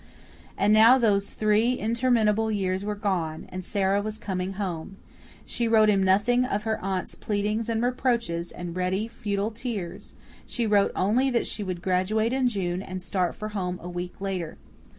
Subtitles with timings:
[0.57, 4.97] And now those three interminable years were gone, and Sara was coming home.
[5.45, 10.15] She wrote him nothing of her aunt's pleadings and reproaches and ready, futile tears;
[10.47, 14.19] she wrote only that she would graduate in June and start for home a week
[14.19, 14.57] later.